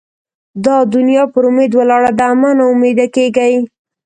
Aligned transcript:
دا 0.65 0.75
دونیا 0.93 1.23
پر 1.33 1.43
اُمید 1.49 1.71
ولاړه 1.75 2.11
ده؛ 2.19 2.27
مه 2.41 2.51
نااميده 2.59 3.05
کېږئ! 3.15 3.53